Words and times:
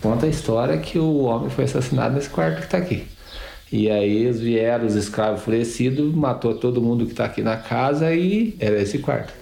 Conta 0.00 0.24
a 0.26 0.28
história 0.28 0.78
que 0.78 0.98
o 0.98 1.18
homem 1.18 1.50
foi 1.50 1.64
assassinado 1.64 2.14
nesse 2.14 2.30
quarto 2.30 2.58
que 2.58 2.64
está 2.64 2.78
aqui. 2.78 3.06
E 3.70 3.90
aí 3.90 4.24
eles 4.24 4.40
vieram, 4.40 4.86
os 4.86 4.94
escravos 4.94 5.40
enfurecidos, 5.40 6.12
matou 6.14 6.54
todo 6.54 6.80
mundo 6.80 7.04
que 7.04 7.12
está 7.12 7.26
aqui 7.26 7.42
na 7.42 7.56
casa 7.56 8.12
e 8.12 8.56
era 8.58 8.80
esse 8.80 8.98
quarto. 8.98 9.32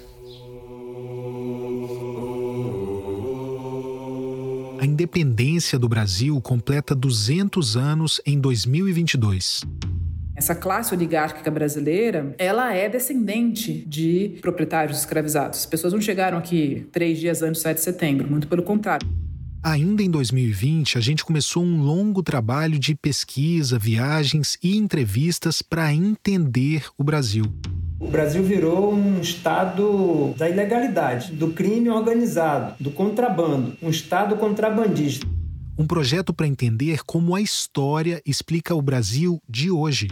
A 4.80 4.84
independência 4.84 5.78
do 5.78 5.88
Brasil 5.88 6.38
completa 6.40 6.94
200 6.94 7.76
anos 7.76 8.20
em 8.26 8.38
2022. 8.38 9.62
Essa 10.36 10.54
classe 10.54 10.94
oligárquica 10.94 11.50
brasileira, 11.50 12.34
ela 12.38 12.72
é 12.72 12.88
descendente 12.88 13.84
de 13.86 14.38
proprietários 14.40 14.98
escravizados. 14.98 15.60
As 15.60 15.66
pessoas 15.66 15.92
não 15.92 16.00
chegaram 16.00 16.38
aqui 16.38 16.86
três 16.92 17.18
dias 17.18 17.42
antes 17.42 17.60
do 17.60 17.64
7 17.64 17.76
de 17.78 17.82
setembro, 17.82 18.30
muito 18.30 18.46
pelo 18.46 18.62
contrário. 18.62 19.08
Ainda 19.62 20.04
em 20.04 20.10
2020, 20.10 20.98
a 20.98 21.00
gente 21.00 21.24
começou 21.24 21.64
um 21.64 21.82
longo 21.82 22.22
trabalho 22.22 22.78
de 22.78 22.94
pesquisa, 22.94 23.76
viagens 23.76 24.56
e 24.62 24.76
entrevistas 24.76 25.62
para 25.62 25.92
entender 25.92 26.86
o 26.96 27.02
Brasil. 27.02 27.44
O 27.98 28.06
Brasil 28.06 28.44
virou 28.44 28.94
um 28.94 29.20
estado 29.20 30.32
da 30.38 30.48
ilegalidade, 30.48 31.32
do 31.32 31.48
crime 31.48 31.90
organizado, 31.90 32.76
do 32.78 32.92
contrabando, 32.92 33.76
um 33.82 33.90
estado 33.90 34.36
contrabandista. 34.36 35.26
Um 35.76 35.88
projeto 35.88 36.32
para 36.32 36.46
entender 36.46 37.00
como 37.04 37.34
a 37.34 37.40
história 37.40 38.22
explica 38.24 38.76
o 38.76 38.82
Brasil 38.82 39.42
de 39.48 39.72
hoje. 39.72 40.08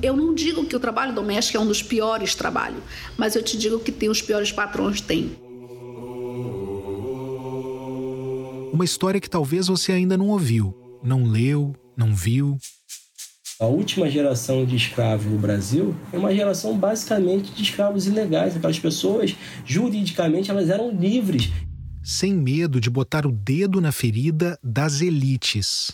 Eu 0.00 0.16
não 0.16 0.34
digo 0.34 0.64
que 0.64 0.74
o 0.74 0.80
trabalho 0.80 1.14
doméstico 1.14 1.58
é 1.58 1.60
um 1.60 1.66
dos 1.66 1.82
piores 1.82 2.34
trabalhos, 2.34 2.82
mas 3.18 3.36
eu 3.36 3.42
te 3.42 3.58
digo 3.58 3.78
que 3.80 3.92
tem 3.92 4.08
os 4.08 4.22
piores 4.22 4.50
patrões, 4.50 5.02
tem. 5.02 5.47
Uma 8.72 8.84
história 8.84 9.20
que 9.20 9.30
talvez 9.30 9.66
você 9.66 9.92
ainda 9.92 10.16
não 10.16 10.28
ouviu, 10.28 10.74
não 11.02 11.24
leu, 11.24 11.74
não 11.96 12.14
viu. 12.14 12.58
A 13.60 13.66
última 13.66 14.08
geração 14.08 14.64
de 14.64 14.76
escravos 14.76 15.26
no 15.26 15.38
Brasil 15.38 15.94
é 16.12 16.18
uma 16.18 16.34
geração 16.34 16.78
basicamente 16.78 17.52
de 17.52 17.62
escravos 17.62 18.06
ilegais. 18.06 18.56
Aquelas 18.56 18.78
pessoas, 18.78 19.34
juridicamente, 19.64 20.50
elas 20.50 20.68
eram 20.68 20.90
livres 20.90 21.50
sem 22.08 22.32
medo 22.32 22.80
de 22.80 22.88
botar 22.88 23.26
o 23.26 23.30
dedo 23.30 23.82
na 23.82 23.92
ferida 23.92 24.58
das 24.64 25.02
elites. 25.02 25.92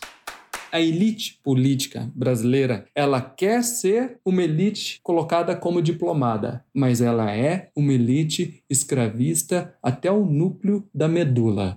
A 0.71 0.81
elite 0.81 1.41
política 1.43 2.09
brasileira, 2.15 2.87
ela 2.95 3.21
quer 3.21 3.65
ser 3.65 4.19
uma 4.25 4.45
elite 4.45 5.01
colocada 5.03 5.57
como 5.57 5.83
diplomada, 5.83 6.65
mas 6.73 7.01
ela 7.01 7.35
é 7.35 7.71
uma 7.75 7.93
elite 7.93 8.63
escravista 8.71 9.75
até 9.83 10.09
o 10.09 10.25
núcleo 10.25 10.89
da 10.95 11.09
medula. 11.09 11.77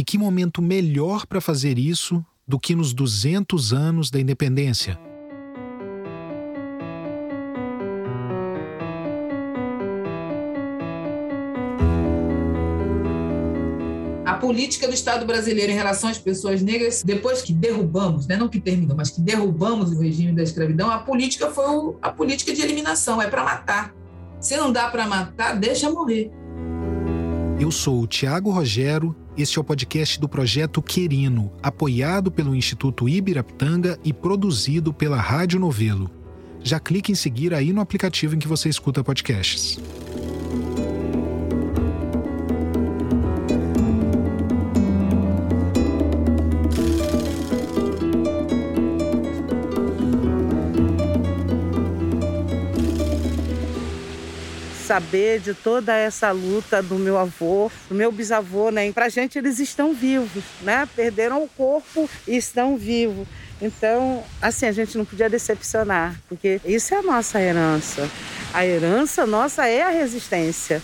E 0.00 0.02
que 0.02 0.16
momento 0.16 0.62
melhor 0.62 1.26
para 1.26 1.42
fazer 1.42 1.78
isso 1.78 2.24
do 2.48 2.58
que 2.58 2.74
nos 2.74 2.94
200 2.94 3.74
anos 3.74 4.10
da 4.10 4.18
independência? 4.18 4.98
política 14.40 14.88
do 14.88 14.94
Estado 14.94 15.26
brasileiro 15.26 15.70
em 15.70 15.74
relação 15.74 16.08
às 16.08 16.18
pessoas 16.18 16.62
negras, 16.62 17.02
depois 17.02 17.42
que 17.42 17.52
derrubamos, 17.52 18.26
né, 18.26 18.38
não 18.38 18.48
que 18.48 18.58
terminou, 18.58 18.96
mas 18.96 19.10
que 19.10 19.20
derrubamos 19.20 19.92
o 19.92 20.00
regime 20.00 20.32
da 20.32 20.42
escravidão, 20.42 20.90
a 20.90 20.98
política 20.98 21.50
foi 21.50 21.68
o, 21.68 21.98
a 22.00 22.10
política 22.10 22.54
de 22.54 22.62
eliminação, 22.62 23.20
é 23.20 23.28
para 23.28 23.44
matar. 23.44 23.94
Se 24.40 24.56
não 24.56 24.72
dá 24.72 24.88
para 24.88 25.06
matar, 25.06 25.58
deixa 25.58 25.90
morrer. 25.90 26.32
Eu 27.60 27.70
sou 27.70 28.00
o 28.00 28.06
Tiago 28.06 28.50
Rogero, 28.50 29.14
este 29.36 29.58
é 29.58 29.60
o 29.60 29.64
podcast 29.64 30.18
do 30.18 30.26
Projeto 30.26 30.80
Querino, 30.80 31.52
apoiado 31.62 32.30
pelo 32.30 32.56
Instituto 32.56 33.06
Ibirapitanga 33.06 33.98
e 34.02 34.14
produzido 34.14 34.94
pela 34.94 35.20
Rádio 35.20 35.60
Novelo. 35.60 36.10
Já 36.62 36.80
clique 36.80 37.12
em 37.12 37.14
seguir 37.14 37.52
aí 37.52 37.70
no 37.70 37.82
aplicativo 37.82 38.34
em 38.34 38.38
que 38.38 38.48
você 38.48 38.70
escuta 38.70 39.04
podcasts. 39.04 39.78
Saber 54.90 55.38
de 55.38 55.54
toda 55.54 55.94
essa 55.94 56.32
luta 56.32 56.82
do 56.82 56.96
meu 56.96 57.16
avô, 57.16 57.70
do 57.88 57.94
meu 57.94 58.10
bisavô, 58.10 58.70
né? 58.70 58.90
Pra 58.90 59.08
gente 59.08 59.38
eles 59.38 59.60
estão 59.60 59.94
vivos, 59.94 60.42
né? 60.62 60.88
Perderam 60.96 61.44
o 61.44 61.48
corpo 61.48 62.10
e 62.26 62.36
estão 62.36 62.76
vivos. 62.76 63.28
Então, 63.62 64.24
assim, 64.42 64.66
a 64.66 64.72
gente 64.72 64.98
não 64.98 65.04
podia 65.04 65.30
decepcionar, 65.30 66.20
porque 66.28 66.60
isso 66.64 66.92
é 66.92 66.98
a 66.98 67.02
nossa 67.02 67.40
herança. 67.40 68.10
A 68.52 68.66
herança 68.66 69.24
nossa 69.24 69.64
é 69.64 69.80
a 69.80 69.90
resistência. 69.90 70.82